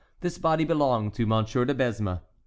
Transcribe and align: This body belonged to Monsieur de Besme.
This 0.21 0.39
body 0.39 0.63
belonged 0.65 1.13
to 1.13 1.27
Monsieur 1.27 1.63
de 1.63 1.75
Besme. 1.75 2.21